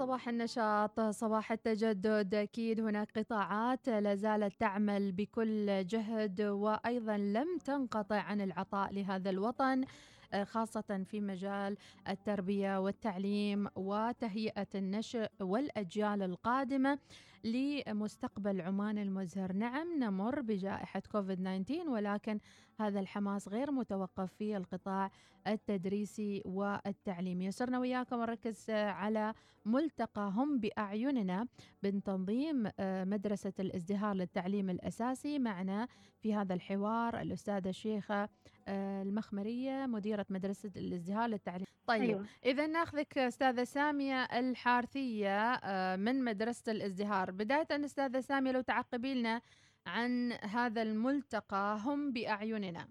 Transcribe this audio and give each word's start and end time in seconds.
صباح 0.00 0.28
النشاط 0.28 1.00
صباح 1.00 1.52
التجدد. 1.52 2.34
أكيد 2.34 2.80
هناك 2.80 3.18
قطاعات 3.18 3.88
لا 3.88 4.14
زالت 4.14 4.60
تعمل 4.60 5.12
بكل 5.12 5.86
جهد 5.86 6.40
وأيضا 6.40 7.16
لم 7.16 7.58
تنقطع 7.64 8.20
عن 8.20 8.40
العطاء 8.40 8.92
لهذا 8.92 9.30
الوطن 9.30 9.84
آه، 10.32 10.44
خاصة 10.44 11.04
في 11.10 11.20
مجال 11.20 11.76
التربية 12.08 12.80
والتعليم 12.80 13.68
وتهيئة 13.76 14.68
النشء 14.74 15.28
والأجيال 15.40 16.22
القادمة 16.22 16.98
لمستقبل 17.44 18.60
عمان 18.60 18.98
المزهر. 18.98 19.52
نعم 19.52 19.98
نمر 19.98 20.40
بجائحة 20.40 21.02
كوفيد 21.12 21.64
19 21.64 21.90
ولكن 21.90 22.38
هذا 22.80 23.00
الحماس 23.00 23.48
غير 23.48 23.70
متوقف 23.70 24.32
في 24.32 24.56
القطاع 24.56 25.10
التدريسي 25.46 26.42
والتعليمي. 26.44 27.46
يسرنا 27.46 27.78
وياكم 27.78 28.20
نركز 28.20 28.70
على 28.70 29.34
ملتقى 29.64 30.32
هم 30.34 30.58
بأعيننا 30.58 31.46
من 31.82 32.02
تنظيم 32.02 32.70
آه، 32.80 33.04
مدرسة 33.04 33.52
الازدهار 33.60 34.14
للتعليم 34.14 34.70
الأساسي. 34.70 35.38
معنا 35.38 35.88
في 36.20 36.34
هذا 36.34 36.54
الحوار 36.54 37.20
الأستاذة 37.20 37.68
الشيخة 37.68 38.28
آه، 38.68 39.02
المخمرية 39.02 39.86
مديرة 39.86 40.26
مدرسة 40.30 40.70
الازدهار 40.76 41.28
للتعليم. 41.28 41.66
طيب 41.86 42.02
أيوة. 42.02 42.26
إذا 42.44 42.66
ناخذك 42.66 43.18
أستاذة 43.18 43.64
سامية 43.64 44.22
الحارثية 44.22 45.52
آه، 45.54 45.96
من 45.96 46.24
مدرسة 46.24 46.72
الازدهار. 46.72 47.30
بداية 47.30 47.66
أستاذة 47.70 48.20
سامية 48.20 48.50
لو 48.50 48.60
تعقبي 48.60 49.14
لنا 49.14 49.40
عن 49.86 50.32
هذا 50.32 50.82
الملتقى 50.82 51.78
هم 51.84 52.12
بأعيننا. 52.12 52.88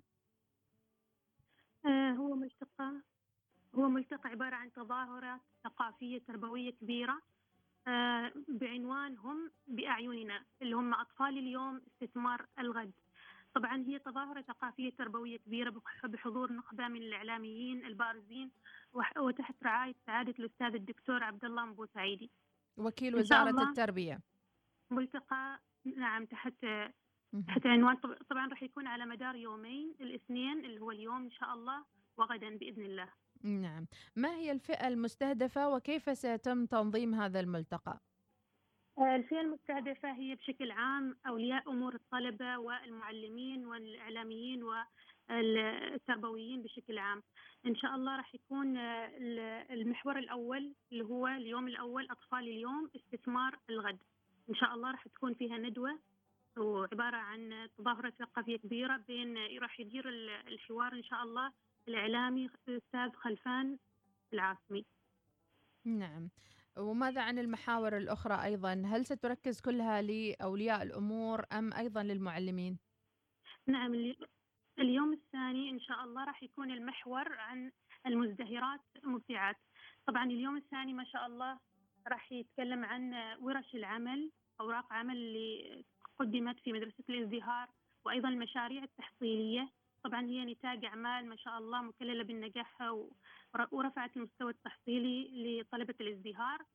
آه 1.85 2.11
هو 2.11 2.35
ملتقى 2.35 3.01
هو 3.75 3.89
ملتقى 3.89 4.29
عبارة 4.29 4.55
عن 4.55 4.73
تظاهرات 4.73 5.41
ثقافية 5.63 6.19
تربوية 6.19 6.71
كبيرة 6.71 7.21
آه 7.87 8.33
بعنوان 8.47 9.17
هم 9.17 9.51
بأعيننا 9.67 10.45
اللي 10.61 10.75
هم 10.75 10.93
أطفال 10.93 11.37
اليوم 11.37 11.81
استثمار 11.87 12.45
الغد. 12.59 12.91
طبعا 13.55 13.83
هي 13.87 13.99
تظاهرة 13.99 14.41
ثقافية 14.41 14.89
تربوية 14.89 15.37
كبيرة 15.37 15.81
بحضور 16.03 16.53
نخبة 16.53 16.87
من 16.87 17.01
الإعلاميين 17.01 17.85
البارزين 17.85 18.51
وتحت 19.17 19.55
رعاية 19.63 19.95
سعادة 20.05 20.33
الأستاذ 20.39 20.75
الدكتور 20.75 21.23
عبد 21.23 21.45
الله 21.45 21.65
مبوسعيدي. 21.65 22.29
وكيل 22.77 23.15
وزارة 23.15 23.69
التربية. 23.69 24.19
ملتقى 24.91 25.59
نعم 25.85 26.25
تحت 26.25 26.65
تحت 27.47 27.65
عنوان 27.65 27.95
طبعا 28.29 28.47
راح 28.47 28.63
يكون 28.63 28.87
على 28.87 29.05
مدار 29.05 29.35
يومين 29.35 29.95
الاثنين 30.01 30.65
اللي 30.65 30.81
هو 30.81 30.91
اليوم 30.91 31.23
إن 31.23 31.31
شاء 31.31 31.53
الله 31.53 31.85
وغدا 32.17 32.57
بإذن 32.57 32.85
الله. 32.85 33.09
نعم، 33.43 33.87
ما 34.15 34.35
هي 34.35 34.51
الفئة 34.51 34.87
المستهدفة 34.87 35.69
وكيف 35.69 36.17
سيتم 36.17 36.65
تنظيم 36.65 37.13
هذا 37.15 37.39
الملتقى؟ 37.39 37.99
آه، 38.97 39.15
الفئة 39.15 39.41
المستهدفة 39.41 40.11
هي 40.11 40.35
بشكل 40.35 40.71
عام 40.71 41.17
أولياء 41.27 41.71
أمور 41.71 41.95
الطلبة 41.95 42.57
والمعلمين 42.57 43.65
والإعلاميين 43.65 44.63
والتربويين 45.29 46.61
بشكل 46.61 46.97
عام. 46.97 47.23
إن 47.65 47.75
شاء 47.75 47.95
الله 47.95 48.17
راح 48.17 48.35
يكون 48.35 48.77
آه، 48.77 49.07
المحور 49.69 50.19
الأول 50.19 50.73
اللي 50.91 51.03
هو 51.03 51.27
اليوم 51.27 51.67
الأول 51.67 52.07
أطفال 52.11 52.39
اليوم 52.39 52.89
استثمار 52.95 53.59
الغد. 53.69 53.99
إن 54.49 54.55
شاء 54.55 54.73
الله 54.73 54.91
راح 54.91 55.07
تكون 55.07 55.33
فيها 55.33 55.57
ندوة 55.57 55.99
وعبارة 56.57 57.17
عن 57.17 57.69
تظاهرة 57.77 58.09
ثقافية 58.09 58.57
كبيرة 58.57 58.97
بين 58.97 59.37
راح 59.61 59.79
يدير 59.79 60.09
الحوار 60.47 60.93
إن 60.93 61.03
شاء 61.03 61.23
الله 61.23 61.51
الإعلامي 61.87 62.49
الأستاذ 62.67 63.11
خلفان 63.11 63.77
العاصمي. 64.33 64.85
نعم. 65.85 66.29
وماذا 66.77 67.21
عن 67.21 67.39
المحاور 67.39 67.97
الأخرى 67.97 68.43
أيضا؟ 68.43 68.83
هل 68.85 69.05
ستركز 69.05 69.61
كلها 69.61 70.01
لأولياء 70.01 70.83
الأمور 70.83 71.45
أم 71.51 71.73
أيضا 71.73 72.03
للمعلمين؟ 72.03 72.79
نعم 73.67 74.13
اليوم 74.79 75.13
الثاني 75.13 75.69
إن 75.69 75.79
شاء 75.79 76.03
الله 76.03 76.23
راح 76.23 76.43
يكون 76.43 76.71
المحور 76.71 77.33
عن 77.33 77.71
المزدهرات 78.05 78.81
المبدعات 79.03 79.57
طبعا 80.07 80.23
اليوم 80.23 80.57
الثاني 80.57 80.93
ما 80.93 81.03
شاء 81.03 81.25
الله 81.25 81.59
راح 82.09 82.31
يتكلم 82.31 82.85
عن 82.85 83.13
ورش 83.41 83.75
العمل 83.75 84.31
أوراق 84.61 84.93
عمل 84.93 85.17
اللي 85.17 85.83
قدمت 86.19 86.59
في 86.59 86.73
مدرسة 86.73 87.03
الازدهار 87.09 87.69
وأيضا 88.05 88.29
المشاريع 88.29 88.83
التحصيلية 88.83 89.69
طبعا 90.03 90.21
هي 90.25 90.45
نتاج 90.45 90.85
أعمال 90.85 91.29
ما 91.29 91.35
شاء 91.35 91.57
الله 91.57 91.81
مكللة 91.81 92.23
بالنجاح 92.23 92.81
ورفعت 93.71 94.17
المستوى 94.17 94.51
التحصيلي 94.51 95.61
لطلبة 95.61 95.95
الازدهار. 96.01 96.65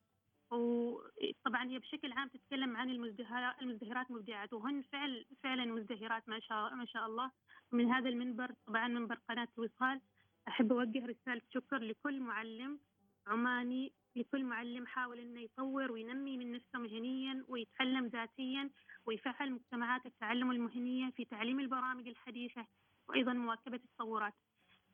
وطبعا 0.51 1.65
هي 1.71 1.79
بشكل 1.79 2.13
عام 2.13 2.29
تتكلم 2.29 2.77
عن 2.77 2.91
المزدهرات 2.91 3.63
المزدهرات 3.63 4.11
مبدعات 4.11 4.53
وهن 4.53 4.83
فعل 4.83 5.27
فعلا 5.43 5.65
مزدهرات 5.65 6.29
ما 6.29 6.41
شاء 6.41 6.75
ما 6.75 6.85
شاء 6.85 7.07
الله. 7.07 7.31
من 7.73 7.93
هذا 7.93 8.09
المنبر 8.09 8.55
طبعا 8.67 8.89
منبر 8.89 9.19
قناة 9.29 9.49
الوصال 9.59 10.01
أحب 10.49 10.73
أوجه 10.73 11.07
رسالة 11.07 11.43
شكر 11.55 11.79
لكل 11.79 12.21
معلم 12.21 12.79
عماني 13.27 13.93
لكل 14.17 14.45
معلم 14.45 14.87
حاول 14.87 15.19
إنه 15.19 15.41
يطور 15.41 15.93
وينمي 15.93 16.37
من 16.37 16.53
نفسه 16.53 16.79
مهنيا 16.79 17.45
ويتعلم 17.49 18.07
ذاتيا 18.07 18.71
ويفعل 19.07 19.53
مجتمعات 19.53 20.07
التعلم 20.07 20.51
المهنية 20.51 21.11
في 21.11 21.25
تعليم 21.25 21.61
البرامج 21.61 22.09
الحديثة 22.09 22.67
وأيضا 23.09 23.33
مواكبة 23.33 23.77
التطورات. 23.77 24.35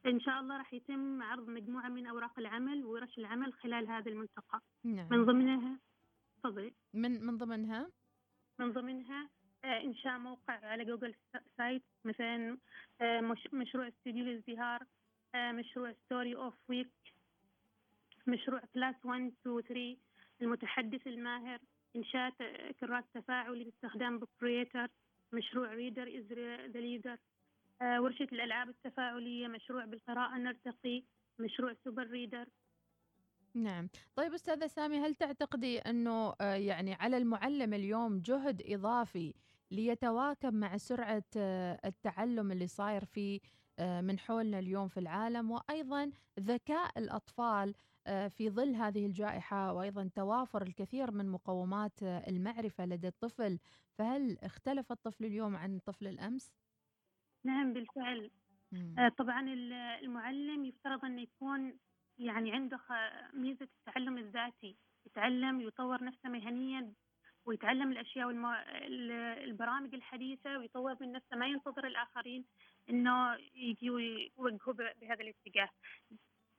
إن 0.07 0.21
شاء 0.21 0.41
الله 0.41 0.59
راح 0.59 0.75
يتم 0.75 1.23
عرض 1.23 1.49
مجموعة 1.49 1.89
من 1.89 2.07
أوراق 2.07 2.39
العمل 2.39 2.85
وورش 2.85 3.19
العمل 3.19 3.53
خلال 3.53 3.89
هذا 3.89 4.11
الملتقى. 4.11 4.61
نعم. 4.85 5.07
من 5.11 5.25
ضمنها 5.25 5.79
تفضلي. 6.39 6.73
من 6.95 7.27
من 7.27 7.39
ضمنها؟ 7.39 7.91
من 8.59 8.73
ضمنها 8.73 9.29
آه، 9.65 9.81
انشاء 9.81 10.19
موقع 10.19 10.67
على 10.67 10.85
جوجل 10.85 11.15
site 11.57 11.83
مثلا 12.05 12.59
آه، 13.01 13.21
مشروع 13.53 13.89
استوديو 13.89 14.25
الازدهار 14.25 14.87
آه، 15.35 15.53
مشروع 15.53 15.93
Story 15.93 16.37
of 16.37 16.55
Week 16.69 16.91
مشروع 18.27 18.61
class 18.75 18.95
1 19.05 19.33
2 19.47 19.61
3 19.61 19.97
المتحدث 20.43 21.07
الماهر 21.07 21.59
إنشاء 21.97 22.31
كراس 22.81 23.05
تفاعلي 23.15 23.65
باستخدام 23.65 24.19
Book 24.19 24.44
Creator 24.44 24.89
مشروع 25.33 25.75
Reader 25.75 26.19
is 26.19 26.33
the 26.73 26.81
Leader 26.81 27.19
ورشة 27.83 28.29
الألعاب 28.33 28.69
التفاعلية 28.69 29.49
مشروع 29.49 29.85
بالقراءة 29.85 30.39
نرتقي 30.39 31.03
مشروع 31.39 31.75
Super 31.85 32.07
Reader 32.07 32.47
نعم. 33.55 33.89
طيب 34.17 34.35
أستاذة 34.35 34.67
سامي 34.67 34.99
هل 34.99 35.15
تعتقدي 35.15 35.79
أنه 35.79 36.35
آه، 36.41 36.55
يعني 36.55 36.95
على 36.95 37.17
المعلم 37.17 37.75
اليوم 37.75 38.21
جهد 38.21 38.63
إضافي 38.67 39.35
ليتواكب 39.71 40.55
مع 40.55 40.77
سرعة 40.77 41.25
آه، 41.37 41.81
التعلم 41.85 42.53
اللي 42.53 42.67
صاير 42.67 43.05
في 43.05 43.41
آه، 43.79 44.01
من 44.01 44.19
حولنا 44.19 44.59
اليوم 44.59 44.89
في 44.89 45.01
العالم؟ 45.01 45.51
وأيضا 45.51 46.11
ذكاء 46.41 46.99
الأطفال 46.99 47.75
في 48.07 48.51
ظل 48.51 48.75
هذه 48.75 49.07
الجائحة 49.07 49.73
وأيضا 49.73 50.11
توافر 50.15 50.63
الكثير 50.63 51.11
من 51.11 51.29
مقومات 51.29 52.03
آه، 52.03 52.29
المعرفة 52.29 52.87
لدى 52.87 53.09
الطفل 53.09 53.59
فهل 53.99 54.39
اختلف 54.43 54.93
الطفل 54.93 55.25
اليوم 55.25 55.57
عن 55.57 55.79
طفل 55.79 56.07
الأمس؟ 56.07 56.53
نعم 57.45 57.73
بالفعل 57.73 58.31
مم. 58.73 59.09
طبعا 59.19 59.41
المعلم 60.03 60.65
يفترض 60.65 61.05
أن 61.05 61.19
يكون 61.19 61.79
يعني 62.19 62.53
عنده 62.53 62.81
ميزة 63.35 63.69
التعلم 63.79 64.19
الذاتي 64.19 64.77
يتعلم 65.07 65.61
يطور 65.61 66.05
نفسه 66.05 66.29
مهنيا 66.29 66.93
ويتعلم 67.47 67.93
الأشياء 67.93 68.27
والمو... 68.27 68.55
البرامج 69.45 69.95
الحديثة 69.95 70.59
ويطور 70.59 70.97
من 71.01 71.13
نفسه 71.13 71.37
ما 71.37 71.47
ينتظر 71.47 71.87
الآخرين 71.87 72.45
إنه 72.91 73.35
يجي 73.55 73.87
يوجهوا 74.39 74.75
بهذا 74.75 75.21
الاتجاه. 75.21 75.71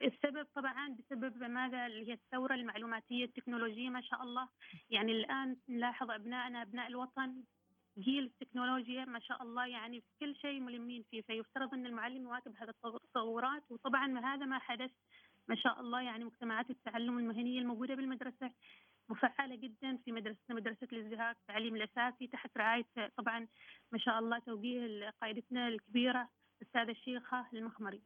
السبب 0.04 0.48
طبعا 0.56 0.96
بسبب 1.00 1.44
ماذا 1.44 1.86
اللي 1.86 2.10
هي 2.10 2.14
الثورة 2.14 2.54
المعلوماتية 2.54 3.26
التكنولوجية 3.26 3.90
ما 3.90 4.02
شاء 4.02 4.24
الله. 4.24 4.50
يعني 4.90 5.12
الآن 5.12 5.58
نلاحظ 5.70 6.12
أبنائنا 6.12 6.62
أبناء 6.62 6.88
الوطن 6.88 7.44
جيل 7.98 8.24
التكنولوجيا 8.24 9.06
ما 9.06 9.20
شاء 9.20 9.44
الله 9.44 9.66
يعني 9.68 10.02
في 10.02 10.08
كل 10.20 10.36
شيء 10.36 10.60
ملمين 10.60 11.04
فيه. 11.12 11.22
فيفترض 11.22 11.74
إن 11.74 11.86
المعلم 11.86 12.24
يواكب 12.24 12.56
هذه 12.58 12.70
التطورات 12.70 13.64
وطبعا 13.72 14.20
هذا 14.20 14.46
ما 14.46 14.60
حدث 14.60 14.92
ما 15.48 15.56
شاء 15.56 15.80
الله 15.80 16.02
يعني 16.02 16.26
مجتمعات 16.26 16.70
التعلم 16.70 17.18
المهنية 17.18 17.60
الموجودة 17.60 17.96
بالمدرسة 17.96 18.52
مفعلة 19.10 19.56
جدا 19.56 19.98
في 19.98 20.12
مدرستنا 20.12 20.56
مدرسة 20.56 20.88
الإزدهار 20.94 21.32
التعليم 21.32 21.76
الأساسي 21.76 22.28
تحت 22.28 22.58
رعاية 22.58 22.86
طبعا 23.18 23.48
ما 23.92 24.00
شاء 24.00 24.20
الله 24.20 24.40
توجيه 24.40 25.10
قائدتنا 25.22 25.68
الكبيرة 25.68 26.30
الأستاذة 26.62 26.92
الشيخة 26.92 27.48
المخمري. 27.54 28.02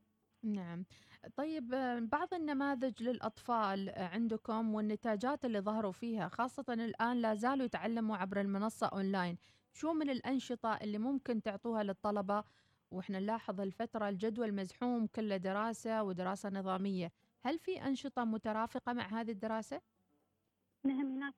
نعم. 0.45 0.86
طيب 1.36 1.68
بعض 2.12 2.33
النماذج 2.33 3.03
للأطفال 3.03 3.94
عندكم 3.97 4.75
والنتاجات 4.75 5.45
اللي 5.45 5.59
ظهروا 5.59 5.92
فيها 5.92 6.27
خاصة 6.27 6.65
الآن 6.69 7.21
لا 7.21 7.36
زالوا 7.36 7.65
يتعلموا 7.65 8.18
عبر 8.18 8.42
المنصة 8.42 8.88
أونلاين. 8.88 9.38
شو 9.74 9.94
من 9.94 10.09
الأنشطة 10.09 10.74
اللي 10.74 10.97
ممكن 10.97 11.42
تعطوها 11.42 11.83
للطلبة؟ 11.83 12.44
وإحنا 12.92 13.19
نلاحظ 13.19 13.62
الفترة 13.62 14.09
الجدول 14.09 14.53
مزحوم 14.53 15.07
كله 15.07 15.38
دراسة 15.38 16.03
ودراسة 16.03 16.50
نظامية. 16.50 17.12
هل 17.45 17.59
في 17.59 17.88
أنشطة 17.88 18.24
مترافقة 18.24 18.94
مع 18.94 19.07
هذه 19.07 19.31
الدراسة؟ 19.31 19.81
نعم 20.83 21.12
هناك 21.12 21.33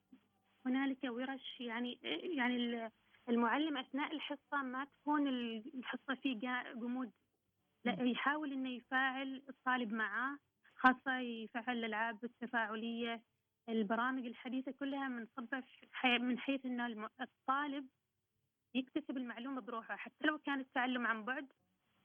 هنالك 0.65 1.03
ورش. 1.03 1.60
يعني 1.60 2.00
يعني 2.38 2.89
المعلم 3.30 3.77
أثناء 3.77 4.15
الحصة 4.15 4.63
ما 4.63 4.86
تكون 4.86 5.27
الحصة 5.27 6.15
في 6.24 6.33
جمود. 6.75 7.12
لا 7.88 8.04
يحاول 8.04 8.54
إنه 8.54 8.69
يفاعل 8.69 9.44
الطالب 9.50 9.94
معاه 9.94 10.38
خاصة 10.75 11.19
يفعل 11.19 11.78
الألعاب 11.78 12.24
التفاعلية 12.24 13.22
البرامج 13.69 14.25
الحديثة 14.25 14.72
كلها 14.72 15.07
منصبه 15.07 15.63
من 16.04 16.39
حيث 16.39 16.66
ان 16.66 17.07
الطالب 17.22 17.88
يكتسب 18.75 19.18
المعلومة 19.18 19.62
بروحه 19.62 19.95
حتى 19.95 20.28
لو 20.28 20.38
كان 20.38 20.60
التعلم 20.60 21.07
عن 21.07 21.25
بعد 21.25 21.48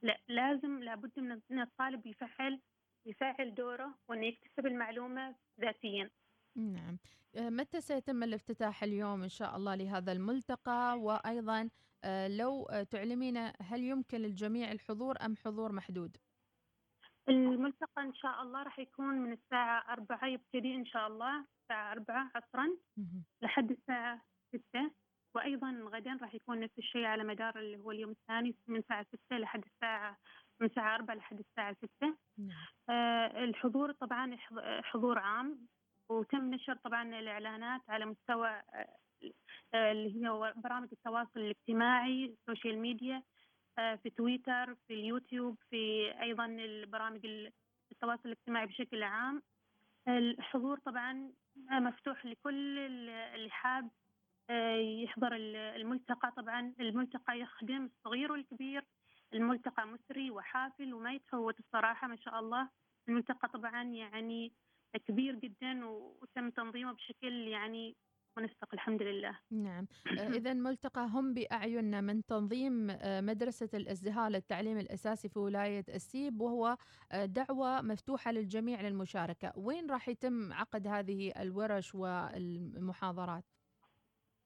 لا 0.02 0.20
لازم 0.28 0.78
لابد 0.82 1.20
من 1.20 1.40
إن 1.50 1.60
الطالب 1.60 2.06
يفعل 2.06 2.60
يفعل 3.06 3.54
دوره 3.54 3.94
وإنه 4.08 4.26
يكتسب 4.26 4.66
المعلومة 4.66 5.34
ذاتيا. 5.60 6.10
نعم. 6.56 6.98
آه، 7.36 7.50
متى 7.50 7.80
سيتم 7.80 8.22
الافتتاح 8.22 8.82
اليوم 8.82 9.22
إن 9.22 9.28
شاء 9.28 9.56
الله 9.56 9.74
لهذا 9.74 10.12
الملتقى 10.12 10.98
وأيضا 11.00 11.70
لو 12.28 12.64
آه، 12.64 12.82
تعلمين 12.82 13.36
هل 13.60 13.80
يمكن 13.80 14.18
للجميع 14.18 14.72
الحضور 14.72 15.16
أم 15.24 15.36
حضور 15.36 15.72
محدود؟ 15.72 16.16
الملتقى 17.28 18.02
إن 18.02 18.14
شاء 18.14 18.42
الله 18.42 18.62
راح 18.62 18.78
يكون 18.78 19.14
من 19.14 19.32
الساعة 19.32 19.92
4 19.92 20.26
يبتدي 20.26 20.74
إن 20.74 20.86
شاء 20.86 21.06
الله 21.06 21.44
الساعة 21.62 21.92
4 21.92 22.30
عصرا 22.34 22.68
لحد 23.42 23.70
الساعة 23.70 24.22
6 24.72 24.90
وأيضا 25.34 25.88
غدا 25.92 26.18
راح 26.22 26.34
يكون 26.34 26.60
نفس 26.60 26.78
الشيء 26.78 27.04
على 27.04 27.24
مدار 27.24 27.58
اللي 27.58 27.76
هو 27.76 27.90
اليوم 27.90 28.10
الثاني 28.10 28.56
من 28.66 28.76
الساعة 28.76 29.06
6 29.28 29.38
لحد 29.38 29.64
الساعة 29.64 30.18
من 30.60 30.66
الساعة 30.66 30.94
4 30.94 31.14
لحد 31.14 31.38
الساعة 31.38 31.76
6 32.00 32.16
نعم. 32.38 32.50
آه 32.90 33.44
الحضور 33.44 33.92
طبعا 33.92 34.36
حضور 34.82 35.18
عام 35.18 35.66
وتم 36.08 36.54
نشر 36.54 36.76
طبعا 36.76 37.02
الإعلانات 37.02 37.80
على 37.88 38.04
مستوى 38.06 38.48
آه 38.48 38.96
اللي 39.74 40.16
هي 40.16 40.52
برامج 40.56 40.88
التواصل 40.92 41.40
الاجتماعي 41.40 42.24
ال 42.24 42.32
social 42.32 42.78
media 42.78 43.22
آه 43.78 43.94
في 43.94 44.10
تويتر 44.10 44.74
في 44.74 44.94
اليوتيوب 44.94 45.58
في 45.70 46.12
أيضا 46.22 46.46
البرامج 46.46 47.26
التواصل 47.92 48.22
الاجتماعي 48.24 48.66
بشكل 48.66 49.02
عام. 49.02 49.42
الحضور 50.08 50.78
طبعا 50.78 51.32
مفتوح 51.70 52.26
لكل 52.26 52.78
اللي 52.78 53.50
حاب 53.50 53.90
آه، 54.50 54.76
يحضر 54.76 55.32
الملتقى. 55.36 56.32
طبعا 56.36 56.74
الملتقى 56.80 57.40
يخدم 57.40 57.84
الصغير 57.84 58.32
والكبير 58.32 58.84
الملتقى 59.34 59.86
مسري 59.86 60.30
وحافل 60.30 60.94
وما 60.94 61.12
يتفوت 61.12 61.58
الصراحة 61.60 62.08
ما 62.08 62.16
شاء 62.16 62.38
الله. 62.40 62.68
الملتقى 63.08 63.48
طبعا 63.48 63.82
يعني 63.82 64.52
كبير 65.06 65.34
جدا 65.34 65.86
وتم 65.86 66.50
تنظيمه 66.50 66.92
بشكل 66.92 67.48
يعني 67.48 67.96
منسق 68.38 68.68
الحمد 68.74 69.02
لله. 69.02 69.38
نعم. 69.50 69.86
آه، 70.20 70.28
إذا 70.28 70.52
ملتقى 70.52 71.06
هم 71.06 71.34
بأعيننا 71.34 72.00
من 72.00 72.24
تنظيم 72.24 72.90
آه، 72.90 73.20
مدرسة 73.20 73.68
الإزدهار 73.74 74.30
للتعليم 74.30 74.78
الأساسي 74.78 75.28
في 75.28 75.38
ولاية 75.38 75.84
السيب 75.88 76.40
وهو 76.40 76.76
دعوة 77.24 77.80
مفتوحة 77.82 78.32
للجميع 78.32 78.80
للمشاركة. 78.80 79.52
وين 79.56 79.90
راح 79.90 80.08
يتم 80.08 80.52
عقد 80.52 80.86
هذه 80.86 81.32
الورش 81.40 81.94
والمحاضرات؟ 81.94 83.44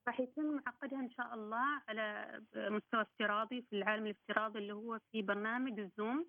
راح 0.08 0.20
يتم 0.20 0.58
عقدها 0.66 1.00
إن 1.00 1.10
شاء 1.10 1.34
الله 1.34 1.82
على 1.88 2.40
مستوى 2.56 3.02
افتراضي 3.02 3.62
في 3.62 3.76
العالم 3.76 4.06
الافتراضي 4.06 4.58
اللي 4.58 4.72
هو 4.72 4.98
في 5.12 5.22
برنامج 5.22 5.80
الزوم 5.80 6.26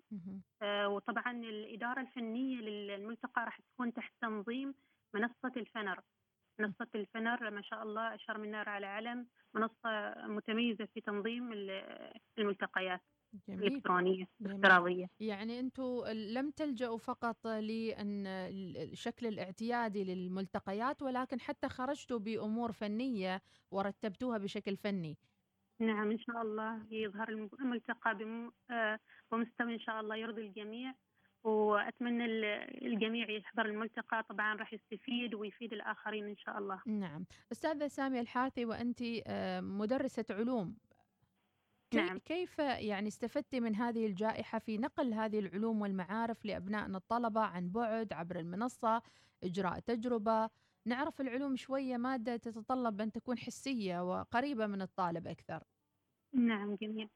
آه 0.62 0.88
وطبعا 0.88 1.32
الإدارة 1.32 2.00
الفنية 2.00 2.56
للملتقى 2.60 3.44
راح 3.44 3.60
تكون 3.60 3.92
تحت 3.92 4.12
تنظيم 4.20 4.74
منصة 5.14 5.52
الفنر. 5.56 6.00
منصة 6.60 6.86
الفنر 6.94 7.50
ما 7.50 7.62
شاء 7.62 7.82
الله 7.82 8.14
أشهر 8.14 8.38
من 8.38 8.50
نار 8.50 8.68
على 8.68 8.86
علم 8.86 9.26
منصة 9.54 10.14
متميزة 10.26 10.88
في 10.94 11.00
تنظيم 11.00 11.52
الملتقيات 12.38 13.00
جميل. 13.48 13.66
الإلكترونية 13.66 14.24
الافتراضية. 14.40 15.06
يعني 15.20 15.60
أنتم 15.60 16.02
لم 16.06 16.50
تلجأوا 16.50 16.98
فقط 16.98 17.46
لأن 17.46 18.26
الشكل 18.26 19.26
الاعتيادي 19.26 20.04
للملتقيات 20.04 21.02
ولكن 21.02 21.40
حتى 21.40 21.68
خرجتوا 21.68 22.18
بأمور 22.18 22.72
فنية 22.72 23.40
ورتبتوها 23.70 24.38
بشكل 24.38 24.76
فني. 24.76 25.16
نعم 25.80 26.10
إن 26.10 26.18
شاء 26.18 26.42
الله 26.42 26.86
يظهر 26.90 27.28
الملتقى 27.60 28.10
آه، 28.70 28.98
بمستوى 29.32 29.74
إن 29.74 29.80
شاء 29.80 30.00
الله 30.00 30.16
يرضي 30.16 30.46
الجميع. 30.46 30.94
وأتمنى 31.44 32.24
الجميع 32.86 33.30
يحضر 33.30 33.66
الملتقى 33.66 34.22
طبعا 34.28 34.54
راح 34.54 34.72
يستفيد 34.72 35.34
ويفيد 35.34 35.72
الآخرين 35.72 36.28
إن 36.28 36.36
شاء 36.36 36.58
الله. 36.58 36.82
نعم، 36.86 37.26
أستاذة 37.52 37.88
سامية 37.88 38.20
الحاثي 38.20 38.64
وانت 38.64 39.02
آه، 39.26 39.60
مدرسة 39.60 40.24
علوم 40.30 40.76
نعم. 41.94 42.18
كيف 42.18 42.58
يعني 42.58 43.08
استفدت 43.08 43.54
من 43.54 43.76
هذه 43.76 44.06
الجائحة 44.06 44.58
في 44.58 44.78
نقل 44.78 45.14
هذه 45.14 45.38
العلوم 45.38 45.80
والمعارف 45.80 46.44
لأبنائنا 46.44 46.98
الطلبة 46.98 47.40
عن 47.40 47.68
بعد 47.68 48.12
عبر 48.12 48.38
المنصة 48.38 49.02
إجراء 49.44 49.78
تجربة 49.78 50.50
نعرف 50.86 51.20
العلوم 51.20 51.56
شوية 51.56 51.96
مادة 51.96 52.36
تتطلب 52.36 53.00
أن 53.00 53.12
تكون 53.12 53.38
حسية 53.38 54.00
وقريبة 54.10 54.66
من 54.66 54.82
الطالب 54.82 55.26
أكثر 55.26 55.62
نعم 56.32 56.74
جميل. 56.82 57.08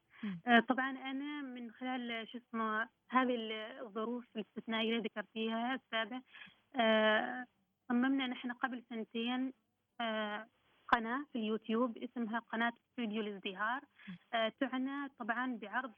آه 0.47 0.59
طبعا 0.59 0.89
أنا 0.89 1.41
من 1.41 1.71
خلال 1.71 2.27
شو 2.27 2.37
اسمه 2.37 2.89
هذه 3.09 3.35
الظروف 3.81 4.25
الاستثنائية 4.35 4.89
اللي 4.97 5.01
ذكرتيها 5.09 5.75
أستاذة 5.75 6.21
آه 6.75 7.45
صممنا 7.89 8.27
نحن 8.27 8.51
قبل 8.51 8.83
سنتين 8.89 9.53
آه 10.01 10.47
قناة 10.87 11.25
في 11.33 11.39
اليوتيوب 11.39 11.97
اسمها 11.97 12.39
قناة 12.39 12.73
استوديو 12.89 13.21
الازدهار 13.21 13.81
تعنى 14.59 15.09
طبعا 15.19 15.57
بعرض 15.61 15.93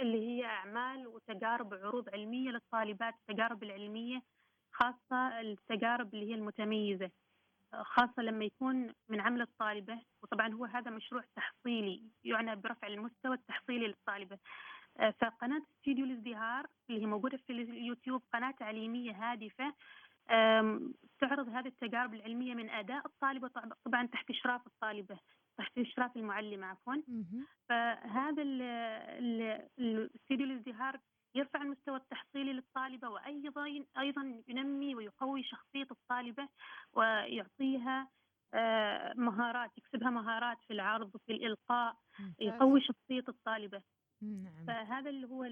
اللي 0.00 0.18
هي 0.28 0.44
أعمال 0.46 1.06
وتجارب 1.06 1.74
عروض 1.74 2.08
علمية 2.08 2.50
للطالبات 2.50 3.14
التجارب 3.14 3.62
العلمية 3.62 4.22
خاصة 4.72 5.40
التجارب 5.40 6.14
اللي 6.14 6.30
هي 6.30 6.34
المتميزة. 6.34 7.04
آه، 7.06 7.10
خاصة 7.72 8.22
لما 8.22 8.44
يكون 8.44 8.92
من 9.08 9.20
عمل 9.20 9.42
الطالبة 9.42 10.00
وطبعا 10.22 10.52
هو 10.54 10.64
هذا 10.64 10.90
مشروع 10.90 11.24
تحصيلي 11.36 12.02
يعنى 12.24 12.56
برفع 12.56 12.86
المستوى 12.86 13.34
التحصيلي 13.34 13.86
للطالبة. 13.86 14.38
آه، 14.98 15.14
فقناة 15.20 15.62
استوديو 15.76 16.04
الازدهار 16.04 16.66
اللي 16.90 17.02
هي 17.02 17.06
موجودة 17.06 17.36
في 17.36 17.52
اليوتيوب 17.52 18.22
قناة 18.32 18.50
تعليمية 18.50 19.12
هادفة 19.12 19.74
تعرض 21.20 21.48
هذه 21.48 21.66
التجارب 21.66 22.14
العلمية 22.14 22.54
من 22.54 22.70
أداء 22.70 23.06
الطالبة 23.06 23.50
طبعا 23.84 24.06
تحت 24.06 24.30
إشراف 24.30 24.66
الطالبة 24.66 25.18
تحت 25.58 25.78
إشراف 25.78 26.16
المعلمة 26.16 26.66
عفوا. 26.66 26.94
فهذا 27.68 28.42
الاستديو 29.78 30.46
الازدهار 30.46 31.00
يرفع 31.38 31.62
المستوى 31.62 31.96
التحصيلي 31.96 32.52
للطالبة 32.52 33.08
وأيضا 33.08 33.84
أيضا 33.98 34.42
ينمي 34.48 34.94
ويقوي 34.94 35.42
شخصية 35.42 35.86
الطالبة 35.90 36.48
ويعطيها 36.92 38.08
آه، 38.54 39.12
مهارات 39.16 39.70
يكسبها 39.78 40.10
مهارات 40.10 40.58
في 40.66 40.72
العرض 40.72 41.14
وفي 41.14 41.32
الإلقاء 41.32 41.96
يقوي 42.40 42.80
شخصية 42.80 43.24
الطالبة. 43.28 43.82
نعم. 44.22 44.66
فهذا 44.66 45.10
اللي 45.10 45.26
هو 45.26 45.42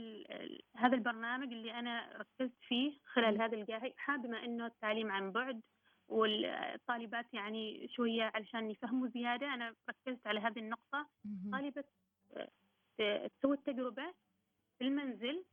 هذا 0.76 0.95
البرنامج 0.95 1.52
اللي 1.52 1.78
أنا 1.78 2.16
ركزت 2.16 2.59
فيه 2.69 2.99
خلال 3.05 3.43
هذا 3.43 3.57
الجائحة 3.57 4.16
بما 4.16 4.45
إنه 4.45 4.66
التعليم 4.66 5.12
عن 5.12 5.33
بعد 5.33 5.61
والطالبات 6.09 7.35
يعني 7.35 7.88
شوية 7.88 8.33
علشان 8.35 8.71
يفهموا 8.71 9.09
زيادة 9.09 9.55
أنا 9.55 9.75
ركزت 9.90 10.26
على 10.26 10.40
هذه 10.40 10.59
النقطة. 10.59 11.09
طالبة 11.52 11.85
آه، 13.00 13.26
تسوي 13.26 13.57
التجربة 13.57 14.14
في 14.78 14.85
المنزل. 14.85 15.45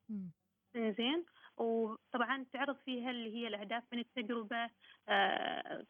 زين. 0.77 1.25
وطبعا 1.57 2.45
تعرض 2.53 2.77
فيها 2.85 3.11
اللي 3.11 3.33
هي 3.35 3.47
الأهداف 3.47 3.83
من 3.93 3.99
التجربة 3.99 4.69
آه، 5.09 5.85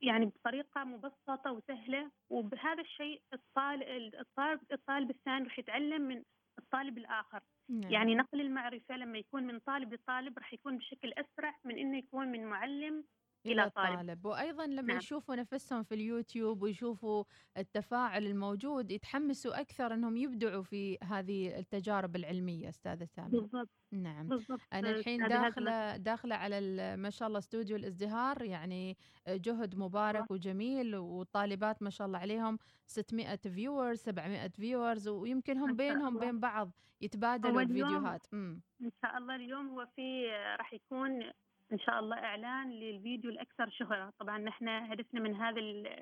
يعني 0.00 0.26
بطريقة 0.26 0.84
مبسطة 0.84 1.52
وسهلة. 1.52 2.10
وبهذا 2.30 2.82
الشيء 2.82 3.22
الطالب 3.32 4.14
الطالب 4.14 4.60
الطالب 4.72 5.10
الثاني 5.10 5.44
راح 5.44 5.58
يتعلم 5.58 6.02
من 6.02 6.22
الطالب 6.58 6.98
الآخر. 6.98 7.40
نعم. 7.68 7.92
يعني 7.92 8.14
نقل 8.14 8.40
المعرفة 8.40 8.96
لما 8.96 9.18
يكون 9.18 9.42
من 9.46 9.58
طالب 9.58 9.94
لطالب 9.94 10.38
راح 10.38 10.52
يكون 10.52 10.78
بشكل 10.78 11.12
أسرع 11.12 11.58
من 11.64 11.78
إنه 11.78 11.98
يكون 11.98 12.28
من 12.28 12.44
معلم. 12.44 13.04
إلى 13.46 13.70
طالب. 13.70 13.96
طالب. 13.96 14.26
وأيضا 14.26 14.66
لما 14.66 14.82
نعم. 14.82 14.96
يشوفوا 14.96 15.34
نفسهم 15.34 15.82
في 15.82 15.94
اليوتيوب 15.94 16.62
ويشوفوا 16.62 17.24
التفاعل 17.58 18.26
الموجود 18.26 18.90
يتحمسوا 18.90 19.60
أكثر 19.60 19.94
أنهم 19.94 20.16
يبدعوا 20.16 20.62
في 20.62 20.98
هذه 21.02 21.58
التجارب 21.58 22.16
العلمية 22.16 22.68
أستاذة 22.68 23.04
سامي. 23.04 23.30
بالضبط. 23.30 23.68
نعم. 23.92 24.28
بالضبط. 24.28 24.60
أنا 24.72 24.90
الحين 24.90 25.28
داخلة 25.28 25.96
داخلة 25.96 26.34
على 26.34 26.96
ما 26.96 27.10
شاء 27.10 27.28
الله 27.28 27.38
استوديو 27.38 27.76
الازدهار 27.76 28.42
يعني 28.42 28.96
جهد 29.28 29.76
مبارك 29.76 30.30
وجميل 30.30 30.96
والطالبات 30.96 31.82
ما 31.82 31.90
شاء 31.90 32.06
الله 32.06 32.18
عليهم 32.18 32.58
600 32.86 33.36
viewers 33.36 33.98
700 33.98 34.48
viewers 34.48 35.08
ويمكن 35.08 35.58
هم 35.58 35.76
بينهم 35.76 36.18
بين 36.18 36.40
بعض 36.40 36.70
يتبادلوا 37.00 37.62
الفيديوهات. 37.62 38.26
إن 38.34 38.90
شاء 39.02 39.18
الله 39.18 39.34
اليوم 39.34 39.68
هو 39.68 39.86
في 39.96 40.30
راح 40.58 40.72
يكون 40.74 41.32
إن 41.72 41.78
شاء 41.78 41.98
الله 42.00 42.16
إعلان 42.16 42.70
للفيديو 42.70 43.30
الاكثر 43.30 43.70
شهرة 43.70 44.12
طبعا 44.18 44.38
نحن 44.38 44.68
هدفنا 44.68 45.20
من 45.20 45.34
هذه 45.34 45.58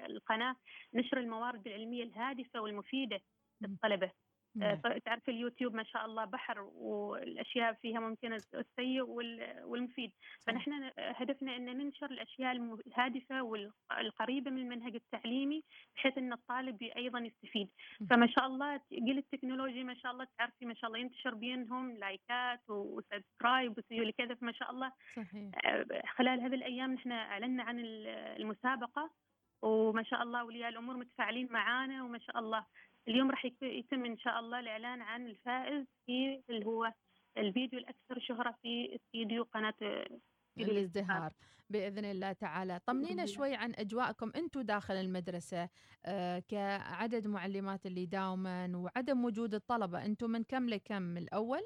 القناة 0.06 0.56
نشر 0.94 1.18
الموارد 1.18 1.66
العلمية 1.66 2.04
الهادفة 2.04 2.60
والمفيدة 2.60 3.20
للطلبة. 3.60 4.10
تعرف 5.04 5.28
اليوتيوب 5.28 5.74
ما 5.74 5.82
شاء 5.82 6.04
الله 6.04 6.24
بحر 6.24 6.60
والأشياء 6.60 7.72
فيها 7.72 8.00
ممكن 8.00 8.32
السيء 8.32 9.02
والمفيد. 9.66 10.12
فنحن 10.46 10.90
هدفنا 10.98 11.56
أن 11.56 11.78
ننشر 11.78 12.06
الأشياء 12.06 12.52
الهادفة 12.86 13.42
والقريبة 13.42 14.50
من 14.50 14.58
المنهج 14.58 14.94
التعليمي 14.94 15.64
بحيث 15.96 16.18
أن 16.18 16.32
الطالب 16.32 16.82
أيضا 16.82 17.18
يستفيد. 17.18 17.68
فما 18.10 18.26
شاء 18.26 18.46
الله 18.46 18.80
جيل 18.92 19.18
التكنولوجي 19.18 19.84
ما 19.84 19.94
شاء 19.94 20.12
الله 20.12 20.26
تعرفي 20.38 20.66
ما 20.66 20.74
شاء 20.74 20.88
الله 20.88 20.98
ينتشر 21.00 21.34
بينهم 21.34 21.96
لايكات 21.96 22.60
و 22.68 22.79
subscribe 22.79 23.78
وسيولي 23.78 24.12
كذا 24.12 24.34
فما 24.34 24.52
شاء 24.52 24.70
الله. 24.70 24.92
صحيح. 25.16 25.50
آه، 25.64 26.02
خلال 26.16 26.40
هذه 26.40 26.54
الأيام 26.54 26.94
نحن 26.94 27.12
أعلنا 27.12 27.62
عن 27.62 27.80
المسابقة 27.80 29.10
وما 29.62 30.02
شاء 30.02 30.22
الله 30.22 30.40
اولياء 30.40 30.68
الأمور 30.68 30.96
متفاعلين 30.96 31.48
معانا 31.50 32.04
وما 32.04 32.18
شاء 32.18 32.38
الله. 32.38 32.64
اليوم 33.08 33.30
راح 33.30 33.44
يتم 33.62 34.04
إن 34.04 34.18
شاء 34.18 34.38
الله 34.38 34.60
الإعلان 34.60 35.02
عن 35.02 35.26
الفائز 35.26 35.86
في 36.06 36.42
اللي 36.50 36.66
هو 36.66 36.92
الفيديو 37.38 37.78
الأكثر 37.78 38.20
شهرة 38.20 38.54
في 38.62 38.96
استديو 38.96 39.42
قناة 39.42 39.74
الازدهار 40.58 41.32
بإذن 41.70 42.04
الله 42.04 42.32
تعالى. 42.32 42.80
طمنينا 42.86 43.26
شوي 43.26 43.54
عن 43.54 43.72
أجواءكم. 43.78 44.32
أنتم 44.36 44.60
داخل 44.60 44.94
المدرسة 44.94 45.68
آه 46.06 46.42
كعدد 46.48 47.26
معلمات 47.26 47.86
اللي 47.86 48.06
داوما 48.06 48.72
وعدم 48.76 49.24
وجود 49.24 49.54
الطلبة 49.54 50.04
أنتم 50.04 50.30
من 50.30 50.44
كم 50.44 50.68
لكم؟ 50.68 51.16
الأول؟ 51.16 51.60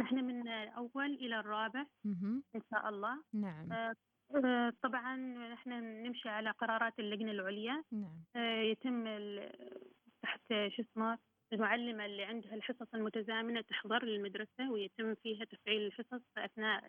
نحن 0.00 0.24
من 0.24 0.48
الأول 0.48 1.14
إلى 1.14 1.40
الرابع 1.40 1.86
إن 2.06 2.62
شاء 2.70 2.88
الله. 2.88 3.22
نعم. 3.32 3.72
آه, 3.72 3.94
آه، 4.44 4.72
طبعا 4.82 5.16
نحن 5.52 5.70
نمشي 6.06 6.28
على 6.28 6.50
قرارات 6.50 6.98
اللجنة 6.98 7.30
العليا. 7.30 7.84
نعم. 7.92 8.24
آه 8.36 8.60
يتم 8.60 9.04
شو 10.48 10.82
اسمه 10.82 11.18
المعلمة 11.52 12.06
اللي 12.06 12.24
عندها 12.24 12.54
الحصص 12.54 12.94
المتزامنة 12.94 13.60
تحضر 13.60 14.04
للمدرسة 14.04 14.70
ويتم 14.70 15.14
فيها 15.14 15.44
تفعيل 15.44 15.86
الحصص 15.86 16.22
أثناء 16.38 16.84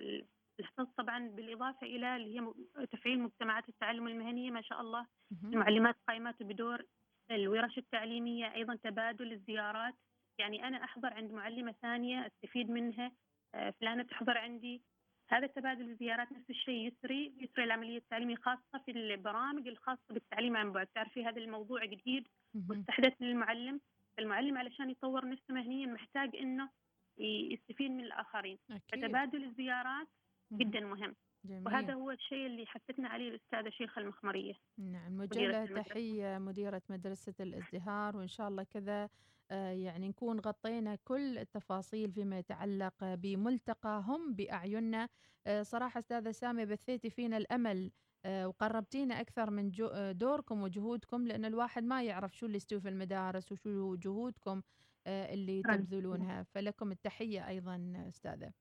الحصص 0.60 0.94
طبعا 0.98 1.28
بالإضافة 1.28 1.88
إلى 1.88 2.16
اللي 2.16 2.40
هي 2.40 2.54
تفعيل 2.88 3.20
مجتمعات 3.20 3.70
التعلم 3.70 4.08
المهنية 4.08 4.52
ما 4.52 4.62
شاء 4.62 4.82
الله. 4.82 5.08
المعلمات 5.54 5.96
قائمات 6.08 6.44
بدور 6.44 6.84
الورش 7.32 7.78
التعليمية 7.78 8.54
أيضا 8.56 8.76
تبادل 8.76 9.32
الزيارات. 9.34 9.94
يعني 10.40 10.68
أنا 10.68 10.84
أحضر 10.84 11.14
عند 11.14 11.32
معلمة 11.32 11.76
ثانية 11.82 12.28
أستفيد 12.28 12.70
منها 12.70 13.12
آه، 13.56 13.70
فلانة 13.70 14.04
تحضر 14.04 14.38
عندي. 14.38 14.82
هذا 15.30 15.48
تبادل 15.48 15.90
الزيارات 15.90 16.32
نفس 16.32 16.50
الشيء 16.50 16.88
يسري 16.88 17.34
يسري 17.40 17.64
العملية 17.64 17.98
التعليمية 17.98 18.36
خاصة 18.36 18.84
في 18.86 18.92
البرامج 18.92 19.68
الخاصة 19.68 20.02
بالتعليم. 20.10 20.58
عن 20.58 20.72
بعد 20.72 20.88
تعرفي 20.88 21.26
هذا 21.26 21.38
الموضوع 21.38 21.86
جديد 21.86 22.28
مستحدث 22.54 23.14
للمعلم 23.22 23.82
المعلم. 24.20 24.58
علشان 24.58 24.90
يطور 24.90 25.30
نفسه 25.30 25.54
مهنيا 25.54 25.88
محتاج 25.88 26.36
إنه 26.36 26.70
يستفيد 27.18 27.92
من 27.92 28.04
الآخرين. 28.04 28.58
أكيد. 28.72 29.06
فتبادل 29.06 29.44
الزيارات 29.44 30.08
جدا 30.54 30.80
مهم. 30.80 31.16
جميل. 31.46 31.66
وهذا 31.66 31.94
هو 31.94 32.12
الشيء 32.12 32.46
اللي 32.46 32.66
حثتنا 32.66 33.10
عليه 33.10 33.30
الأستاذة 33.30 33.70
شيخة 33.70 34.02
المخمرية. 34.02 34.54
نعم. 34.78 35.18
مجلة 35.18 35.66
تحية 35.66 36.38
مديرة 36.38 36.82
مدرسة 36.90 37.34
الازدهار 37.40 38.18
وإن 38.18 38.28
شاء 38.28 38.48
الله 38.48 38.64
كذا 38.64 39.10
يعني 39.52 40.10
نكون 40.10 40.40
غطينا 40.40 40.96
كل 41.04 41.38
التفاصيل 41.38 42.12
فيما 42.12 42.40
يتعلق 42.40 42.94
بملتقى 43.04 44.04
هم 44.08 44.34
بأعيننا. 44.36 45.10
آه، 45.48 45.64
صراحة 45.64 46.00
أستاذة 46.00 46.32
سامية 46.32 46.66
بثيتي 46.66 47.10
فينا 47.10 47.38
الأمل 47.38 47.92
آه، 48.26 48.48
وقربتينا 48.48 49.22
أكثر 49.22 49.50
من 49.52 49.72
آه، 49.92 50.12
دوركم 50.12 50.62
وجهودكم 50.64 51.28
لأن 51.28 51.46
الواحد 51.46 51.84
ما 51.84 52.04
يعرف 52.04 52.38
شو 52.38 52.46
اللي 52.46 52.58
يستوي 52.58 52.82
في 52.82 52.90
المدارس 52.90 53.52
وشو 53.52 53.96
جهودكم 53.96 54.62
آه، 55.08 55.34
اللي 55.34 55.64
تبذلونها. 55.64 56.44
فلكم 56.44 56.92
التحية 56.92 57.48
أيضا 57.48 57.94
أستاذة. 58.10 58.54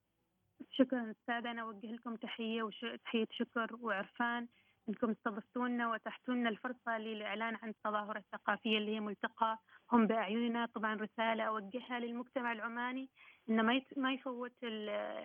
شكرا 0.71 1.11
أستاذة 1.11 1.51
أنا 1.51 1.63
أوجه 1.63 1.87
لكم 1.87 2.17
تحية 2.17 2.63
وتحية 2.63 3.27
شكر 3.31 3.77
وعرفان. 3.81 4.49
انكم 4.89 5.11
استضفتونا 5.11 5.89
واتحتوا 5.89 6.35
الفرصة 6.35 6.99
للإعلان 6.99 7.57
عن 7.63 7.69
التظاهرة 7.69 8.19
الثقافية 8.19 8.79
اللي 8.79 8.95
هي 8.97 9.01
ملتقى 9.01 9.59
هم 9.93 10.07
بأعيننا. 10.07 10.67
طبعا 10.67 10.95
رسالة 10.95 11.45
أوجهها 11.45 12.01
للمجتمع 12.01 12.53
العماني 12.53 13.09
إنه 13.49 13.63
ما 13.63 13.83
ما 13.97 14.13
يفوت 14.13 14.65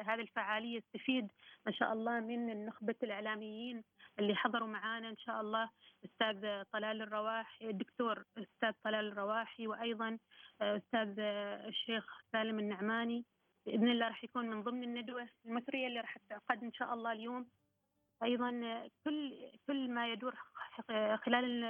هذه 0.07 0.21
الفعالية 0.21 0.77
يستفيد 0.77 1.27
ما 1.65 1.71
شاء 1.71 1.93
الله 1.93 2.19
من 2.19 2.65
نخبه 2.65 2.95
الإعلاميين 3.03 3.83
اللي 4.19 4.35
حضروا 4.35 4.67
معانا. 4.67 5.09
إن 5.09 5.17
شاء 5.17 5.41
الله 5.41 5.69
أستاذ 6.05 6.63
طلال 6.63 7.01
الرواحي 7.01 7.69
الدكتور 7.69 8.25
أستاذ 8.37 8.71
طلال 8.83 9.07
الرواحي 9.07 9.67
وأيضا 9.67 10.17
أستاذ 10.61 11.19
الشيخ 11.19 12.21
سالم 12.31 12.59
النعماني. 12.59 13.25
بإذن 13.65 13.87
الله 13.87 14.07
راح 14.07 14.23
يكون 14.23 14.49
من 14.49 14.63
ضمن 14.63 14.83
الندوة 14.83 15.29
المثريه 15.45 15.87
اللي 15.87 15.99
راح 15.99 16.17
تعقد 16.29 16.63
إن 16.63 16.73
شاء 16.73 16.93
الله 16.93 17.11
اليوم. 17.11 17.49
أيضا 18.23 18.51
كل 19.05 19.51
كل 19.67 19.91
ما 19.91 20.07
يدور 20.07 20.35
خلال 21.15 21.63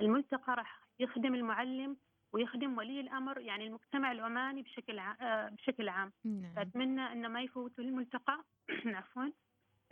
الملتقى 0.00 0.54
راح 0.54 0.88
يخدم 0.98 1.34
المعلم 1.34 1.96
ويخدم 2.32 2.78
ولي 2.78 3.00
الأمر 3.00 3.40
يعني 3.40 3.66
المجتمع 3.66 4.12
العماني 4.12 4.62
بشكل 4.62 5.00
بشكل 5.56 5.88
عام. 5.88 6.12
نعم. 6.24 6.54
فأتمنى 6.54 7.00
ان 7.00 7.26
ما 7.26 7.42
يفوتوا 7.42 7.84
الملتقى. 7.84 8.44
عفوا. 8.86 9.30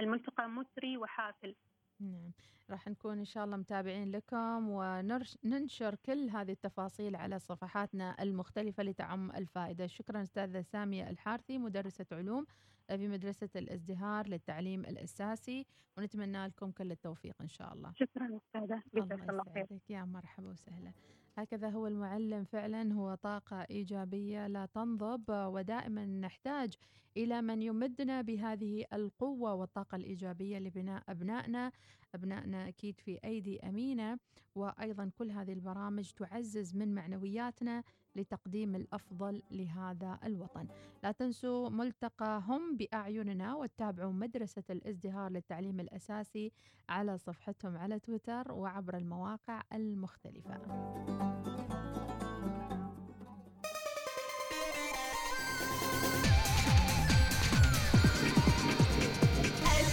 الملتقى 0.01 0.49
مثري 0.49 0.97
وحافل. 0.97 1.55
نعم. 2.01 2.33
راح 2.71 2.89
نكون 2.89 3.19
إن 3.19 3.25
شاء 3.25 3.45
الله 3.45 3.57
متابعين 3.57 4.11
لكم 4.11 4.69
وننشر 4.69 5.95
كل 5.95 6.31
هذه 6.31 6.53
التفاصيل 6.53 7.17
على 7.17 7.39
صفحاتنا 7.39 8.23
المختلفة 8.23 8.83
لتعم 8.83 9.31
الفائدة. 9.31 9.87
شكرا 9.87 10.23
أستاذة 10.23 10.61
سامية 10.61 11.11
الحارثي 11.11 11.59
مدرسة 11.59 12.07
علوم 12.13 12.47
بمدرسة 12.91 13.49
الازدهار 13.57 14.29
للتعليم 14.29 14.81
الأساسي 14.81 15.67
ونتمنى 15.97 16.47
لكم 16.47 16.71
كل 16.71 16.93
التوفيق 16.93 17.35
إن 17.43 17.49
شاء 17.49 17.73
الله. 17.73 17.93
شكرا 17.97 18.37
أستاذة. 18.37 18.83
الله 19.31 19.45
خير. 19.55 19.67
يا 19.89 20.05
مرحبا 20.05 20.49
وسهلا. 20.49 20.93
هكذا 21.39 21.69
هو 21.71 21.87
المعلم 21.87 22.45
فعلا 22.45 22.93
هو 22.95 23.15
طاقة 23.15 23.67
إيجابية 23.71 24.47
لا 24.47 24.67
تنضب 24.67 25.25
ودائما 25.29 26.07
نحتاج 26.07 26.75
إلى 27.17 27.43
من 27.43 27.63
يمدنا 27.63 28.21
بهذه 28.23 28.85
القوة 28.93 29.55
والطاقة 29.55 29.97
الإيجابية 29.97 30.59
لبناء 30.59 31.03
أبنائنا. 31.09 31.73
أبنائنا 32.15 32.69
أكيد 32.69 33.01
في 33.01 33.19
أيدي 33.25 33.61
أمينة 33.61 34.19
وأيضا 34.55 35.11
كل 35.19 35.31
هذه 35.31 35.53
البرامج 35.53 36.11
تعزز 36.11 36.77
من 36.77 36.95
معنوياتنا 36.95 37.83
لتقديم 38.17 38.75
الأفضل 38.75 39.43
لهذا 39.51 40.19
الوطن. 40.25 40.69
لا 41.03 41.13
تنسوا 41.13 41.69
ملتقى 41.69 42.43
هم 42.47 42.77
بأعيننا 42.77 43.55
وتتابعوا 43.55 44.13
مدرسة 44.13 44.65
الازدهار 44.71 45.31
للتعليم 45.31 45.81
الأساسي 45.81 46.53
على 46.89 47.19
صفحتهم 47.19 47.77
على 47.77 47.99
تويتر 47.99 48.53
وعبر 48.53 48.97
المواقع 48.97 49.63
المختلفة. 49.73 50.59